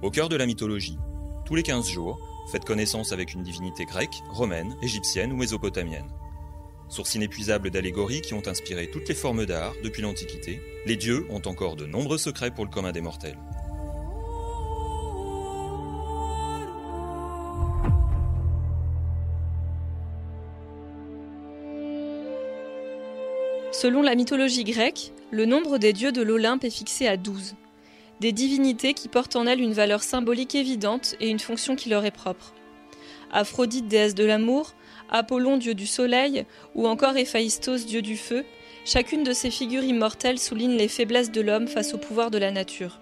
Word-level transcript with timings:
Au 0.00 0.10
cœur 0.10 0.28
de 0.28 0.36
la 0.36 0.46
mythologie, 0.46 0.96
tous 1.44 1.56
les 1.56 1.64
15 1.64 1.88
jours, 1.88 2.20
faites 2.52 2.64
connaissance 2.64 3.10
avec 3.10 3.34
une 3.34 3.42
divinité 3.42 3.84
grecque, 3.84 4.22
romaine, 4.30 4.76
égyptienne 4.80 5.32
ou 5.32 5.36
mésopotamienne. 5.36 6.08
Source 6.88 7.16
inépuisable 7.16 7.70
d'allégories 7.70 8.20
qui 8.20 8.32
ont 8.32 8.46
inspiré 8.46 8.88
toutes 8.88 9.08
les 9.08 9.14
formes 9.16 9.44
d'art 9.44 9.74
depuis 9.82 10.02
l'Antiquité, 10.02 10.62
les 10.86 10.94
dieux 10.94 11.26
ont 11.30 11.42
encore 11.46 11.74
de 11.74 11.84
nombreux 11.84 12.16
secrets 12.16 12.52
pour 12.52 12.64
le 12.64 12.70
commun 12.70 12.92
des 12.92 13.00
mortels. 13.00 13.36
Selon 23.72 24.02
la 24.02 24.14
mythologie 24.14 24.64
grecque, 24.64 25.12
le 25.32 25.44
nombre 25.44 25.78
des 25.78 25.92
dieux 25.92 26.12
de 26.12 26.22
l'Olympe 26.22 26.62
est 26.62 26.70
fixé 26.70 27.08
à 27.08 27.16
12. 27.16 27.56
Des 28.20 28.32
divinités 28.32 28.94
qui 28.94 29.08
portent 29.08 29.36
en 29.36 29.46
elles 29.46 29.60
une 29.60 29.72
valeur 29.72 30.02
symbolique 30.02 30.56
évidente 30.56 31.14
et 31.20 31.28
une 31.28 31.38
fonction 31.38 31.76
qui 31.76 31.88
leur 31.88 32.04
est 32.04 32.10
propre. 32.10 32.52
Aphrodite, 33.30 33.86
déesse 33.86 34.14
de 34.14 34.24
l'amour, 34.24 34.74
Apollon, 35.08 35.56
dieu 35.56 35.74
du 35.74 35.86
soleil, 35.86 36.44
ou 36.74 36.88
encore 36.88 37.16
Héphaïstos, 37.16 37.86
dieu 37.86 38.02
du 38.02 38.16
feu, 38.16 38.44
chacune 38.84 39.22
de 39.22 39.32
ces 39.32 39.50
figures 39.50 39.84
immortelles 39.84 40.38
souligne 40.38 40.76
les 40.76 40.88
faiblesses 40.88 41.30
de 41.30 41.40
l'homme 41.40 41.68
face 41.68 41.94
au 41.94 41.98
pouvoir 41.98 42.30
de 42.30 42.38
la 42.38 42.50
nature. 42.50 43.00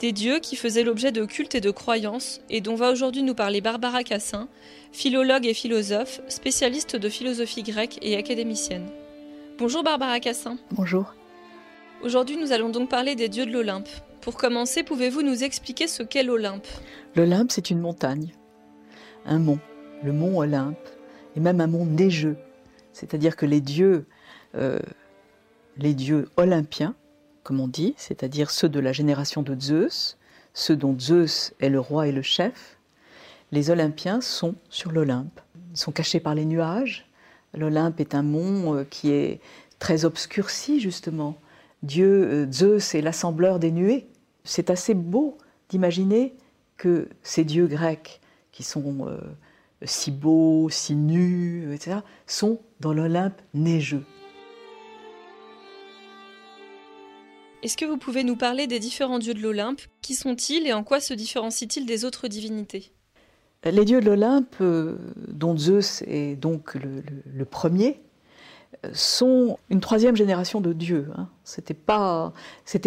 Des 0.00 0.10
dieux 0.10 0.40
qui 0.40 0.56
faisaient 0.56 0.82
l'objet 0.82 1.12
de 1.12 1.24
cultes 1.24 1.54
et 1.54 1.60
de 1.60 1.70
croyances, 1.70 2.40
et 2.50 2.60
dont 2.60 2.74
va 2.74 2.90
aujourd'hui 2.90 3.22
nous 3.22 3.34
parler 3.34 3.60
Barbara 3.60 4.02
Cassin, 4.02 4.48
philologue 4.90 5.46
et 5.46 5.54
philosophe, 5.54 6.20
spécialiste 6.26 6.96
de 6.96 7.08
philosophie 7.08 7.62
grecque 7.62 7.98
et 8.02 8.16
académicienne. 8.16 8.88
Bonjour 9.58 9.84
Barbara 9.84 10.18
Cassin. 10.18 10.58
Bonjour. 10.72 11.14
Aujourd'hui, 12.02 12.36
nous 12.36 12.52
allons 12.52 12.70
donc 12.70 12.90
parler 12.90 13.14
des 13.14 13.28
dieux 13.28 13.46
de 13.46 13.52
l'Olympe. 13.52 13.88
Pour 14.24 14.36
commencer, 14.38 14.82
pouvez-vous 14.82 15.20
nous 15.20 15.44
expliquer 15.44 15.86
ce 15.86 16.02
qu'est 16.02 16.22
l'Olympe? 16.22 16.66
L'Olympe, 17.14 17.52
c'est 17.52 17.68
une 17.68 17.78
montagne, 17.78 18.32
un 19.26 19.38
mont, 19.38 19.58
le 20.02 20.12
mont 20.12 20.38
Olympe, 20.38 20.88
et 21.36 21.40
même 21.40 21.60
un 21.60 21.66
mont 21.66 21.84
neigeux. 21.84 22.38
C'est-à-dire 22.94 23.36
que 23.36 23.44
les 23.44 23.60
dieux, 23.60 24.06
euh, 24.54 24.78
les 25.76 25.92
dieux 25.92 26.30
olympiens, 26.38 26.94
comme 27.42 27.60
on 27.60 27.68
dit, 27.68 27.92
c'est-à-dire 27.98 28.50
ceux 28.50 28.70
de 28.70 28.80
la 28.80 28.92
génération 28.92 29.42
de 29.42 29.60
Zeus, 29.60 30.16
ceux 30.54 30.76
dont 30.76 30.98
Zeus 30.98 31.52
est 31.60 31.68
le 31.68 31.78
roi 31.78 32.08
et 32.08 32.12
le 32.12 32.22
chef, 32.22 32.78
les 33.52 33.68
Olympiens 33.68 34.22
sont 34.22 34.54
sur 34.70 34.90
l'Olympe. 34.90 35.38
Ils 35.72 35.78
sont 35.78 35.92
cachés 35.92 36.20
par 36.20 36.34
les 36.34 36.46
nuages, 36.46 37.06
L'Olympe 37.56 38.00
est 38.00 38.14
un 38.14 38.22
mont 38.22 38.74
euh, 38.74 38.84
qui 38.84 39.12
est 39.12 39.40
très 39.78 40.04
obscurci, 40.04 40.80
justement. 40.80 41.36
Dieu, 41.82 42.06
euh, 42.06 42.50
Zeus 42.50 42.94
est 42.94 43.02
l'assembleur 43.02 43.58
des 43.58 43.70
nuées. 43.70 44.08
C'est 44.44 44.70
assez 44.70 44.94
beau 44.94 45.38
d'imaginer 45.68 46.34
que 46.76 47.08
ces 47.22 47.44
dieux 47.44 47.66
grecs, 47.66 48.20
qui 48.52 48.62
sont 48.62 49.06
euh, 49.08 49.18
si 49.82 50.10
beaux, 50.10 50.68
si 50.70 50.94
nus, 50.94 51.72
etc., 51.74 51.98
sont 52.26 52.60
dans 52.80 52.92
l'Olympe 52.92 53.40
neigeux. 53.54 54.04
Est-ce 57.62 57.78
que 57.78 57.86
vous 57.86 57.96
pouvez 57.96 58.24
nous 58.24 58.36
parler 58.36 58.66
des 58.66 58.78
différents 58.78 59.18
dieux 59.18 59.32
de 59.32 59.40
l'Olympe? 59.40 59.80
Qui 60.02 60.14
sont-ils 60.14 60.66
et 60.66 60.74
en 60.74 60.84
quoi 60.84 61.00
se 61.00 61.14
différencient-ils 61.14 61.86
des 61.86 62.04
autres 62.04 62.28
divinités? 62.28 62.92
Les 63.64 63.86
dieux 63.86 64.02
de 64.02 64.06
l'Olympe, 64.06 64.56
euh, 64.60 64.98
dont 65.28 65.56
Zeus 65.56 66.02
est 66.06 66.36
donc 66.36 66.74
le, 66.74 67.44
premier, 67.46 68.02
sont 68.92 69.58
une 69.70 69.80
troisième 69.80 70.16
génération 70.16 70.60
de 70.60 70.74
dieux. 70.74 71.08
Hein. 71.16 71.30
Ce 71.44 71.60
n'étaient 71.60 71.72
pas, 71.72 72.34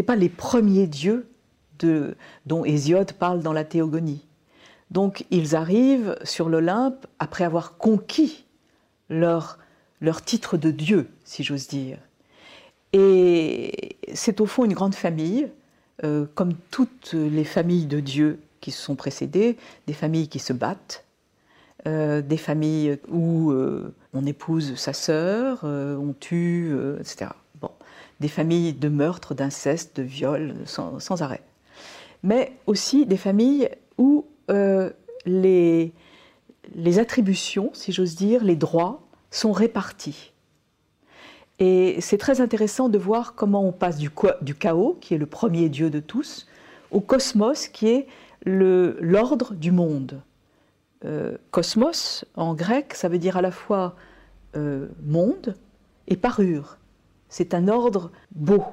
pas 0.06 0.16
les 0.16 0.30
premiers 0.30 0.86
dieux 0.86 1.28
dont 2.46 2.66
Hésiode 2.66 3.14
parle 3.14 3.42
dans 3.42 3.54
la 3.54 3.64
Théogonie. 3.64 4.26
Donc 4.92 5.26
ils 5.32 5.56
arrivent 5.56 6.18
sur 6.24 6.50
l'Olympe 6.50 7.06
après 7.20 7.44
avoir 7.44 7.78
conquis 7.78 8.46
leur, 9.10 9.58
leur 10.02 10.24
titre 10.24 10.58
de 10.58 10.72
dieu, 10.72 11.10
si 11.24 11.44
j'ose 11.44 11.68
dire. 11.68 11.98
Et 12.94 13.98
c'est 14.14 14.40
au 14.42 14.46
fond 14.46 14.66
une 14.66 14.74
grande 14.74 14.96
famille, 14.96 15.50
euh, 16.04 16.26
comme 16.36 16.54
toutes 16.72 17.14
les 17.14 17.44
familles 17.44 17.86
de 17.86 18.00
dieux 18.00 18.40
qui 18.62 18.72
se 18.72 18.82
sont 18.82 18.96
précédées, 18.96 19.58
des 19.88 19.94
familles 19.94 20.28
qui 20.28 20.40
se 20.40 20.54
battent, 20.54 21.06
euh, 21.88 22.22
des 22.22 22.38
familles 22.38 23.00
où 23.10 23.52
euh, 23.52 23.94
on 24.14 24.26
épouse 24.26 24.76
sa 24.76 24.94
sœur, 24.94 25.64
on 25.64 26.14
tue, 26.20 26.76
etc. 27.00 27.32
Bon, 27.60 27.72
des 28.20 28.28
familles 28.28 28.74
de 28.74 28.90
meurtres, 28.90 29.34
d'inceste, 29.34 29.98
de 29.98 30.04
viols 30.04 30.56
sans, 30.66 31.22
arrêt. 31.22 31.42
Mais 32.24 32.54
aussi 32.66 33.06
des 33.06 33.18
familles 33.18 33.70
où 33.98 34.26
les, 35.26 35.94
les 36.76 37.00
attributions, 37.00 37.70
si 37.74 37.92
j'ose 37.92 38.16
dire, 38.16 38.44
les 38.44 38.56
droits 38.56 39.08
sont 39.32 39.52
répartis. 39.52 40.34
Et 41.60 42.00
c'est 42.02 42.18
très 42.18 42.40
intéressant 42.40 42.88
de 42.88 42.98
voir 42.98 43.34
comment 43.34 43.66
on 43.66 43.72
passe 43.72 43.98
du, 43.98 44.12
du 44.42 44.56
chaos, 44.56 44.98
qui 45.02 45.16
est 45.16 45.18
le 45.18 45.26
premier 45.26 45.70
dieu 45.70 45.90
de 45.90 46.00
tous, 46.00 46.48
au 46.92 47.02
cosmos, 47.02 47.68
qui 47.68 47.88
est 47.88 48.08
l'ordre 48.46 49.54
du 49.54 49.72
monde. 49.72 50.22
Euh, 51.06 51.38
cosmos, 51.52 52.26
en 52.36 52.54
grec, 52.54 52.94
ça 52.94 53.10
veut 53.10 53.18
dire 53.18 53.38
à 53.38 53.42
la 53.42 53.52
fois 53.52 53.96
euh, 54.56 54.88
monde 55.04 55.56
et 56.08 56.16
parure. 56.16 56.78
C'est 57.30 57.54
un 57.54 57.68
ordre 57.68 58.12
beau. 58.32 58.64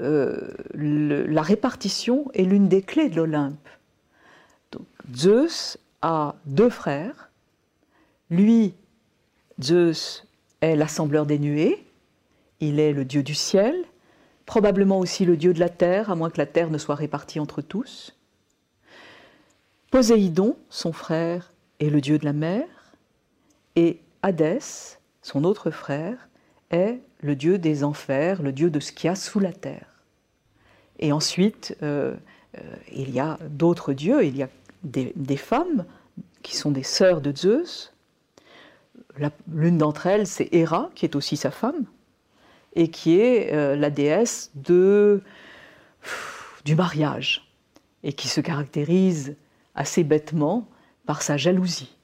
Euh, 0.00 0.52
la 0.74 1.42
répartition 1.42 2.30
est 2.34 2.44
l'une 2.44 2.68
des 2.68 2.82
clés 2.82 3.08
de 3.08 3.16
l'Olympe. 3.16 3.68
Zeus 5.14 5.78
a 6.02 6.34
deux 6.46 6.70
frères. 6.70 7.30
Lui, 8.30 8.74
Zeus, 9.60 10.26
est 10.60 10.76
l'assembleur 10.76 11.26
des 11.26 11.38
nuées. 11.38 11.84
Il 12.60 12.80
est 12.80 12.92
le 12.92 13.04
dieu 13.04 13.22
du 13.22 13.34
ciel, 13.34 13.84
probablement 14.46 14.98
aussi 14.98 15.24
le 15.24 15.36
dieu 15.36 15.52
de 15.52 15.60
la 15.60 15.68
terre, 15.68 16.10
à 16.10 16.16
moins 16.16 16.30
que 16.30 16.38
la 16.38 16.46
terre 16.46 16.70
ne 16.70 16.78
soit 16.78 16.94
répartie 16.94 17.40
entre 17.40 17.62
tous. 17.62 18.16
Poséidon, 19.90 20.56
son 20.68 20.92
frère, 20.92 21.52
est 21.80 21.90
le 21.90 22.00
dieu 22.00 22.18
de 22.18 22.24
la 22.24 22.32
mer, 22.32 22.66
et 23.76 24.00
Hadès, 24.22 24.98
son 25.22 25.44
autre 25.44 25.70
frère, 25.70 26.28
est 26.70 27.00
le 27.20 27.36
dieu 27.36 27.58
des 27.58 27.84
enfers, 27.84 28.42
le 28.42 28.52
dieu 28.52 28.70
de 28.70 28.80
ce 28.80 28.92
qu'il 28.92 29.08
y 29.08 29.10
a 29.10 29.16
sous 29.16 29.40
la 29.40 29.52
terre. 29.52 29.86
Et 30.98 31.12
ensuite, 31.12 31.76
euh, 31.82 32.14
euh, 32.56 32.60
il 32.92 33.10
y 33.10 33.20
a 33.20 33.38
d'autres 33.50 33.92
dieux, 33.92 34.24
il 34.24 34.36
y 34.36 34.42
a 34.42 34.48
des, 34.82 35.36
femmes 35.36 35.84
qui 36.42 36.56
sont 36.56 36.70
des 36.70 36.82
sœurs 36.82 37.20
de 37.20 37.34
Zeus. 37.36 37.92
L'une 39.52 39.78
d'entre 39.78 40.06
elles, 40.06 40.26
c'est 40.26 40.48
Héra, 40.52 40.90
qui 40.94 41.04
est 41.04 41.16
aussi 41.16 41.36
sa 41.36 41.50
femme, 41.50 41.84
et 42.74 42.90
qui 42.90 43.18
est 43.18 43.52
euh, 43.52 43.76
la 43.76 43.90
déesse 43.90 44.52
du 44.54 45.20
mariage, 46.76 47.48
et 48.04 48.12
qui 48.12 48.28
se 48.28 48.40
caractérise 48.40 49.36
assez 49.74 50.04
bêtement 50.04 50.68
par 51.06 51.22
sa 51.22 51.36
jalousie. 51.36 51.96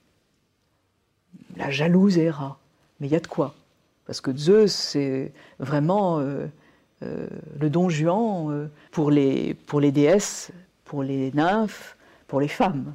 La 1.56 1.70
jalouse 1.70 2.18
Héra. 2.18 2.58
Mais 2.98 3.06
il 3.06 3.12
y 3.12 3.16
a 3.16 3.20
de 3.20 3.26
quoi 3.26 3.54
Parce 4.06 4.20
que 4.20 4.36
Zeus, 4.36 4.72
c'est 4.72 5.32
vraiment 5.58 6.18
euh, 6.20 6.46
euh, 7.02 7.26
le 7.58 7.70
don 7.70 7.88
Juan 7.88 8.50
euh, 8.50 8.66
pour, 8.90 9.10
les, 9.10 9.54
pour 9.54 9.80
les 9.80 9.92
déesses, 9.92 10.50
pour 10.84 11.02
les 11.02 11.32
nymphes, 11.32 11.96
pour 12.26 12.40
les 12.40 12.48
femmes. 12.48 12.94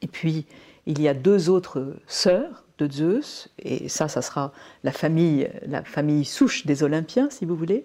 Et 0.00 0.06
puis, 0.06 0.46
il 0.86 1.00
y 1.02 1.08
a 1.08 1.14
deux 1.14 1.50
autres 1.50 1.96
sœurs 2.06 2.64
de 2.78 2.90
Zeus, 2.90 3.48
et 3.58 3.88
ça, 3.88 4.06
ça 4.06 4.22
sera 4.22 4.52
la 4.84 4.92
famille, 4.92 5.50
la 5.66 5.82
famille 5.82 6.24
souche 6.24 6.64
des 6.66 6.84
Olympiens, 6.84 7.28
si 7.30 7.44
vous 7.44 7.56
voulez. 7.56 7.84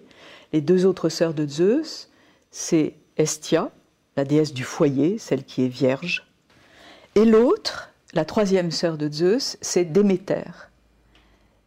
Les 0.52 0.60
deux 0.60 0.86
autres 0.86 1.08
sœurs 1.08 1.34
de 1.34 1.46
Zeus, 1.46 2.08
c'est 2.52 2.94
Estia, 3.16 3.72
la 4.16 4.24
déesse 4.24 4.54
du 4.54 4.62
foyer, 4.62 5.18
celle 5.18 5.44
qui 5.44 5.64
est 5.64 5.68
vierge. 5.68 6.28
Et 7.16 7.24
l'autre, 7.24 7.90
la 8.12 8.24
troisième 8.24 8.70
sœur 8.70 8.96
de 8.96 9.10
Zeus, 9.10 9.58
c'est 9.60 9.84
Déméter, 9.84 10.70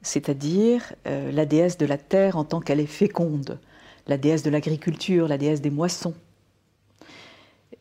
c'est-à-dire 0.08 0.94
euh, 1.06 1.32
la 1.32 1.46
déesse 1.46 1.78
de 1.78 1.86
la 1.86 1.98
terre 1.98 2.38
en 2.38 2.46
tant 2.46 2.62
qu'elle 2.62 2.80
est 2.80 2.86
féconde, 2.86 3.60
la 4.08 4.18
déesse 4.18 4.42
de 4.42 4.50
l'agriculture, 4.50 5.28
la 5.28 5.38
déesse 5.38 5.62
des 5.62 5.70
moissons. 5.70 6.16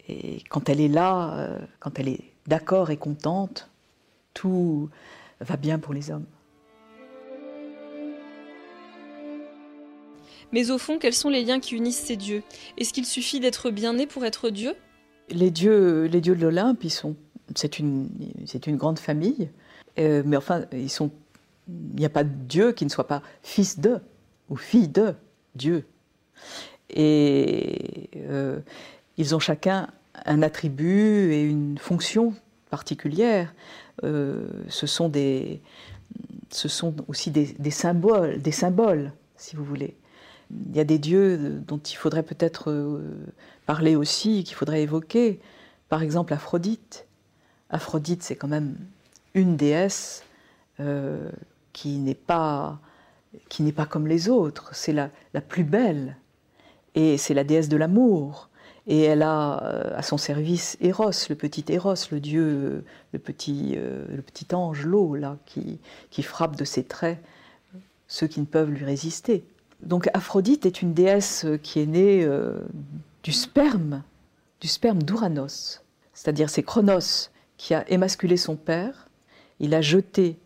Et 0.09 0.43
quand 0.51 0.69
elle 0.69 0.81
est 0.81 0.89
là, 0.89 1.39
euh, 1.39 1.59
quand 1.79 1.99
elle 1.99 2.09
est 2.09 2.21
d'accord 2.47 2.91
et 2.91 2.97
contente, 2.97 3.71
tout 4.35 4.91
va 5.41 5.57
bien 5.57 5.79
pour 5.79 5.95
les 5.95 6.11
hommes. 6.11 6.27
Mais 10.53 10.71
au 10.71 10.79
fond, 10.79 10.99
quels 10.99 11.13
sont 11.13 11.29
les 11.29 11.45
liens 11.45 11.61
qui 11.61 11.75
unissent 11.75 12.05
ces 12.05 12.17
dieux? 12.17 12.43
Est-ce 12.79 12.93
qu'il 12.93 13.07
suffit 13.07 13.41
d'être 13.41 13.71
bien 13.71 13.95
né 13.95 14.07
pour 14.07 14.25
être 14.25 14.51
Dieu? 14.51 14.75
Les 15.29 15.51
dieux, 15.51 16.05
les 16.05 16.21
dieux 16.21 16.37
de 16.37 16.43
l'Olympe, 16.43 16.85
ils 16.85 16.91
sont, 16.91 17.17
c'est 17.57 17.81
une, 17.81 18.09
c'est 18.47 18.69
une 18.69 18.77
grande 18.77 19.01
famille, 19.01 19.51
euh, 19.99 20.23
mais 20.25 20.37
enfin, 20.37 20.65
ils 20.73 20.91
sont, 20.91 21.11
il 21.69 21.97
n'y 21.97 22.05
a 22.05 22.11
pas 22.11 22.25
de 22.25 22.31
Dieu 22.31 22.73
qui 22.73 22.85
ne 22.85 22.91
soit 22.91 23.07
pas 23.07 23.23
fils 23.43 23.79
de 23.81 24.01
ou 24.49 24.57
fille 24.57 24.89
de 24.89 25.15
Dieu. 25.55 25.85
Et 26.91 28.11
euh, 28.17 28.61
ils 29.17 29.35
ont 29.35 29.39
chacun 29.39 29.89
un 30.25 30.43
attribut 30.43 31.33
et 31.33 31.43
une 31.43 31.79
fonction 31.79 32.35
particulière. 32.71 33.55
Euh, 34.05 34.47
ce, 34.69 34.87
sont 34.87 35.11
aussi 37.09 37.31
des, 37.31 37.71
symboles, 37.71 38.41
des 38.41 38.53
symboles, 38.53 39.13
si 39.37 39.57
vous 39.57 39.65
voulez. 39.65 39.97
Il 40.51 40.77
y 40.77 40.81
a 40.81 40.85
des 40.85 40.99
dieux 40.99 41.61
dont 41.67 41.79
il 41.79 41.97
faudrait 41.97 42.23
peut-être 42.23 42.71
euh, 42.71 43.03
parler 43.67 43.97
aussi, 43.97 44.45
qu'il 44.45 44.55
faudrait 44.55 44.83
évoquer. 44.83 45.41
Par 45.89 46.03
exemple, 46.03 46.33
Aphrodite. 46.33 47.07
Aphrodite, 47.71 48.23
c'est 48.23 48.37
quand 48.37 48.49
même 48.49 48.77
une 49.35 49.57
déesse 49.57 50.23
qui 51.77 51.99
n'est 51.99 52.15
pas 52.15 52.81
qui 53.51 53.63
n'est 53.63 53.73
pas 53.73 53.85
comme 53.85 54.07
les 54.07 54.31
autres. 54.31 54.71
C'est 54.73 54.95
la, 54.95 55.11
la 55.35 55.43
plus 55.43 55.63
belle 55.63 56.17
et 56.95 57.19
c'est 57.19 57.35
la 57.35 57.45
déesse 57.45 57.69
de 57.69 57.77
l'amour. 57.77 58.49
Et 58.87 59.03
elle 59.03 59.21
a 59.21 59.63
euh, 59.63 59.91
à 59.95 60.03
son 60.03 60.17
service 60.17 60.79
Eros, 60.81 61.11
le 61.29 61.35
petit 61.35 61.65
Eros, 61.69 61.95
le 62.11 62.19
dieu, 62.19 62.85
le 63.13 63.19
petit, 63.19 63.75
euh, 63.77 64.07
le 64.09 64.23
petit 64.23 64.55
ange, 64.55 64.87
l'eau, 64.87 65.17
là, 65.17 65.37
qui, 65.45 65.79
qui 66.09 66.23
frappe 66.23 66.57
de 66.57 66.65
ses 66.65 66.85
traits 66.85 67.19
ceux 68.09 68.27
qui 68.27 68.41
ne 68.41 68.47
peuvent 68.47 68.71
lui 68.71 68.85
résister. 68.85 69.45
Donc 69.83 70.09
Aphrodite 70.15 70.65
est 70.65 70.81
une 70.81 70.95
déesse 70.95 71.45
qui 71.63 71.81
est 71.81 71.87
née 71.87 72.25
euh, 72.25 72.59
du 73.23 73.33
sperme, 73.33 74.03
du 74.61 74.69
sperme 74.69 75.03
d'Ouranos. 75.03 75.83
C'est-à-dire 76.15 76.49
c'est 76.49 76.63
Chronos 76.63 77.29
qui 77.59 77.75
a 77.75 77.87
émasculé 77.91 78.39
son 78.39 78.57
père, 78.57 79.09
il 79.61 79.75
a 79.75 79.83
jeté 79.83 80.39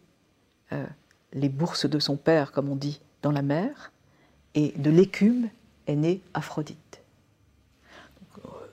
les 1.33 1.49
bourses 1.49 1.87
de 1.87 1.99
son 1.99 2.17
père, 2.17 2.53
comme 2.53 2.69
on 2.69 2.77
dit, 2.77 3.01
dans 3.23 3.33
la 3.33 3.43
mer, 3.43 3.93
et 4.55 4.73
de 4.77 4.91
l'écume 4.91 5.49
est 5.87 5.97
née 5.97 6.21
Aphrodite. 6.35 7.03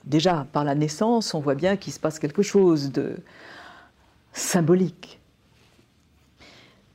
déjà, 0.04 0.46
par 0.52 0.64
la 0.64 0.74
naissance, 0.74 1.34
on 1.34 1.40
voit 1.40 1.54
bien 1.54 1.76
qu'il 1.76 1.92
se 1.92 2.00
passe 2.00 2.18
quelque 2.18 2.42
chose 2.42 2.90
de 2.90 3.16
symbolique. 4.32 5.20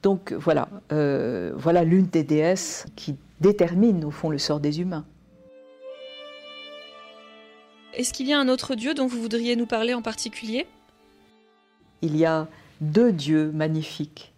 Donc 0.01 0.33
voilà, 0.33 0.67
euh, 0.91 1.53
voilà 1.55 1.83
l'une 1.83 2.07
des 2.07 2.23
déesses 2.23 2.85
qui 2.95 3.15
détermine 3.39 4.03
au 4.03 4.11
fond 4.11 4.29
le 4.29 4.37
sort 4.37 4.59
des 4.59 4.81
humains. 4.81 5.05
Est-ce 7.93 8.11
qu'il 8.11 8.27
y 8.27 8.33
a 8.33 8.39
un 8.39 8.49
autre 8.49 8.75
dieu 8.75 8.93
dont 8.95 9.05
vous 9.05 9.21
voudriez 9.21 9.55
nous 9.55 9.67
parler 9.67 9.93
en 9.93 10.01
particulier? 10.01 10.65
Il 12.01 12.17
y 12.17 12.25
a 12.25 12.47
deux 12.81 13.13
dieux 13.13 13.51
magnifiques, 13.51 14.32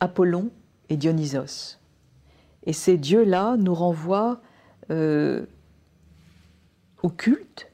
Apollon 0.00 0.50
et 0.88 0.96
Dionysos. 0.96 1.78
Et 2.64 2.72
ces 2.72 2.96
dieux-là 2.96 3.56
nous 3.56 3.74
renvoient 3.74 4.40
euh, 4.90 5.46
au 7.02 7.08
culte 7.08 7.70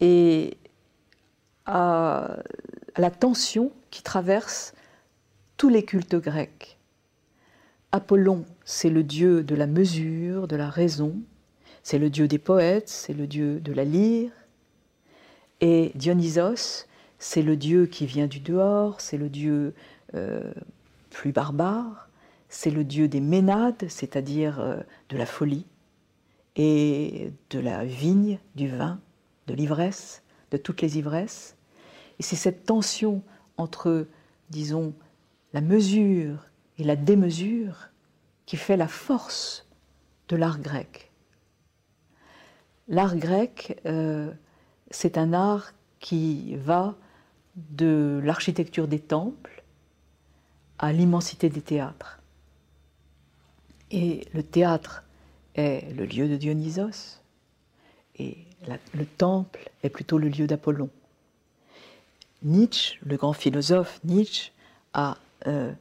et 0.00 0.56
à, 1.66 2.38
la 2.96 3.10
tension 3.10 3.72
qui 3.90 4.02
traverse 4.02 4.74
tous 5.56 5.68
les 5.68 5.84
cultes 5.84 6.16
grecs. 6.16 6.78
Apollon, 7.92 8.44
c'est 8.64 8.90
le 8.90 9.02
dieu 9.02 9.42
de 9.42 9.54
la 9.54 9.66
mesure, 9.66 10.48
de 10.48 10.56
la 10.56 10.70
raison, 10.70 11.16
c'est 11.82 11.98
le 11.98 12.10
dieu 12.10 12.28
des 12.28 12.38
poètes, 12.38 12.88
c'est 12.88 13.12
le 13.12 13.26
dieu 13.26 13.60
de 13.60 13.72
la 13.72 13.84
lyre. 13.84 14.30
Et 15.60 15.92
Dionysos, 15.94 16.86
c'est 17.18 17.42
le 17.42 17.56
dieu 17.56 17.86
qui 17.86 18.06
vient 18.06 18.26
du 18.26 18.40
dehors, 18.40 19.00
c'est 19.00 19.18
le 19.18 19.28
dieu 19.28 19.74
euh, 20.14 20.52
plus 21.10 21.32
barbare, 21.32 22.08
c'est 22.48 22.70
le 22.70 22.84
dieu 22.84 23.08
des 23.08 23.20
ménades, 23.20 23.88
c'est-à-dire 23.88 24.60
euh, 24.60 24.80
de 25.08 25.16
la 25.16 25.26
folie 25.26 25.66
et 26.56 27.32
de 27.50 27.58
la 27.58 27.84
vigne, 27.84 28.38
du 28.54 28.68
vin, 28.68 29.00
de 29.46 29.54
l'ivresse, 29.54 30.22
de 30.50 30.56
toutes 30.56 30.82
les 30.82 30.98
ivresses. 30.98 31.56
Et 32.18 32.22
c'est 32.22 32.36
cette 32.36 32.64
tension 32.64 33.22
entre, 33.56 34.06
disons, 34.50 34.94
la 35.52 35.60
mesure 35.60 36.46
et 36.78 36.84
la 36.84 36.96
démesure 36.96 37.90
qui 38.46 38.56
fait 38.56 38.76
la 38.76 38.88
force 38.88 39.68
de 40.28 40.36
l'art 40.36 40.60
grec. 40.60 41.10
L'art 42.88 43.16
grec, 43.16 43.80
euh, 43.86 44.32
c'est 44.90 45.18
un 45.18 45.32
art 45.32 45.72
qui 46.00 46.56
va 46.56 46.96
de 47.54 48.20
l'architecture 48.24 48.88
des 48.88 48.98
temples 48.98 49.59
à 50.80 50.92
l'immensité 50.92 51.50
des 51.50 51.60
théâtres. 51.60 52.20
Et 53.90 54.26
le 54.32 54.42
théâtre 54.42 55.04
est 55.54 55.92
le 55.94 56.06
lieu 56.06 56.26
de 56.26 56.36
Dionysos 56.36 57.20
et 58.16 58.38
le 58.94 59.04
temple 59.04 59.70
est 59.82 59.90
plutôt 59.90 60.16
le 60.16 60.28
lieu 60.28 60.46
d'Apollon. 60.46 60.88
Nietzsche, 62.42 62.98
le 63.04 63.16
grand 63.16 63.34
philosophe 63.34 64.00
Nietzsche, 64.04 64.52
a 64.94 65.18
euh, 65.46 65.72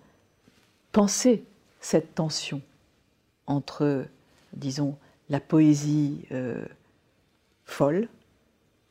pensé 0.91 1.45
cette 1.79 2.13
tension 2.13 2.61
entre, 3.47 4.05
disons, 4.53 4.97
la 5.29 5.39
poésie 5.39 6.25
euh, 6.31 6.65
folle 7.63 8.09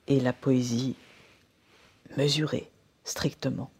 et 0.07 0.21
la 0.21 0.33
poésie 0.33 0.97
mesurée, 2.17 2.71
strictement. 3.05 3.71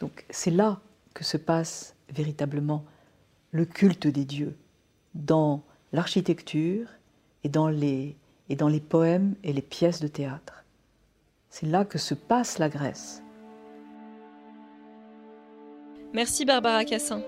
Donc 0.00 0.26
c'est 0.28 0.50
là 0.50 0.80
que 1.14 1.24
se 1.24 1.36
passe 1.36 1.94
véritablement 2.08 2.84
le 3.52 3.64
culte 3.64 4.06
des 4.06 4.24
dieux 4.24 4.56
dans 5.14 5.62
l'architecture 5.92 6.86
et 7.44 7.48
dans 7.48 7.68
les 7.68 8.16
et 8.48 8.56
dans 8.56 8.68
les 8.68 8.80
poèmes 8.80 9.36
et 9.44 9.52
les 9.52 9.62
pièces 9.62 10.00
de 10.00 10.08
théâtre. 10.08 10.64
C'est 11.50 11.66
là 11.66 11.84
que 11.84 11.98
se 11.98 12.14
passe 12.14 12.58
la 12.58 12.68
Grèce. 12.68 13.22
Merci 16.12 16.44
Barbara 16.44 16.84
Cassin. 16.84 17.22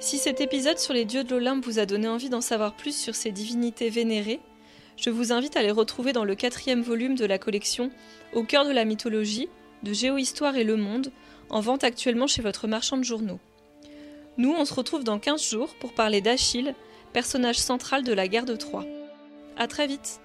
Si 0.00 0.18
cet 0.18 0.40
épisode 0.40 0.78
sur 0.78 0.94
les 0.94 1.04
dieux 1.04 1.22
de 1.22 1.30
l'Olympe 1.30 1.64
vous 1.64 1.78
a 1.78 1.86
donné 1.86 2.08
envie 2.08 2.28
d'en 2.28 2.40
savoir 2.40 2.74
plus 2.74 2.96
sur 2.96 3.14
ces 3.14 3.30
divinités 3.30 3.90
vénérées, 3.90 4.40
je 4.96 5.10
vous 5.10 5.32
invite 5.32 5.56
à 5.56 5.62
les 5.62 5.70
retrouver 5.70 6.12
dans 6.12 6.24
le 6.24 6.34
quatrième 6.34 6.82
volume 6.82 7.14
de 7.14 7.24
la 7.24 7.38
collection 7.38 7.90
Au 8.32 8.42
cœur 8.42 8.64
de 8.64 8.72
la 8.72 8.84
mythologie 8.84 9.48
de 9.82 9.92
Géohistoire 9.92 10.56
et 10.56 10.64
Le 10.64 10.76
Monde, 10.76 11.12
en 11.50 11.60
vente 11.60 11.84
actuellement 11.84 12.26
chez 12.26 12.42
votre 12.42 12.66
marchand 12.66 12.96
de 12.96 13.04
journaux. 13.04 13.40
Nous, 14.36 14.54
on 14.56 14.64
se 14.64 14.74
retrouve 14.74 15.04
dans 15.04 15.18
15 15.18 15.42
jours 15.50 15.74
pour 15.80 15.94
parler 15.94 16.20
d'Achille, 16.20 16.74
personnage 17.12 17.58
central 17.58 18.04
de 18.04 18.12
la 18.12 18.28
guerre 18.28 18.44
de 18.44 18.56
Troie. 18.56 18.84
À 19.56 19.66
très 19.66 19.86
vite! 19.86 20.20